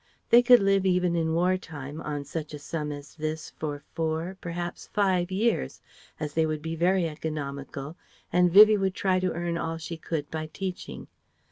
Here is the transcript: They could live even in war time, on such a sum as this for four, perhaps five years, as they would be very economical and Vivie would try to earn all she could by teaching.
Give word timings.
They 0.31 0.41
could 0.41 0.61
live 0.61 0.83
even 0.83 1.15
in 1.15 1.35
war 1.35 1.57
time, 1.57 2.01
on 2.01 2.23
such 2.25 2.55
a 2.55 2.57
sum 2.57 2.91
as 2.91 3.13
this 3.13 3.51
for 3.51 3.83
four, 3.93 4.35
perhaps 4.41 4.87
five 4.87 5.29
years, 5.29 5.79
as 6.19 6.33
they 6.33 6.47
would 6.47 6.63
be 6.63 6.75
very 6.75 7.07
economical 7.07 7.95
and 8.33 8.51
Vivie 8.51 8.77
would 8.77 8.95
try 8.95 9.19
to 9.19 9.31
earn 9.31 9.59
all 9.59 9.77
she 9.77 9.97
could 9.97 10.31
by 10.31 10.47
teaching. 10.47 11.07